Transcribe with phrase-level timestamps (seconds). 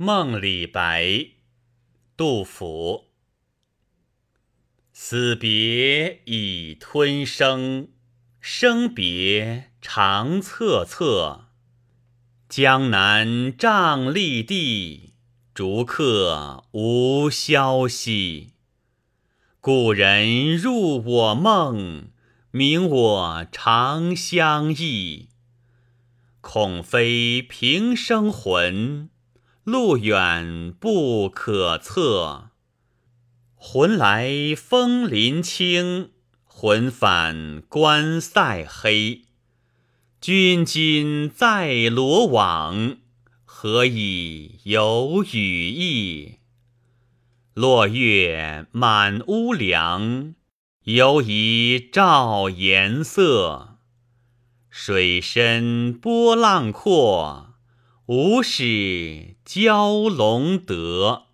[0.00, 1.30] 梦李白，
[2.16, 3.06] 杜甫。
[4.92, 7.88] 死别已吞声，
[8.40, 11.46] 生别长恻恻。
[12.48, 15.14] 江南瘴疠地，
[15.52, 18.52] 逐客无消息。
[19.60, 22.12] 故人入我梦，
[22.52, 25.30] 明我长相忆。
[26.40, 29.10] 恐非平生魂。
[29.68, 32.52] 路远不可测，
[33.54, 39.26] 魂来风林清，魂返关塞黑。
[40.22, 42.96] 君今在罗网，
[43.44, 46.36] 何以有羽翼？
[47.52, 50.34] 落月满屋梁，
[50.84, 53.76] 犹疑照颜色。
[54.70, 57.57] 水深波浪阔。
[58.08, 61.27] 吾使蛟龙得。